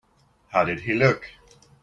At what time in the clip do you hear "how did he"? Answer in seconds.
0.49-0.95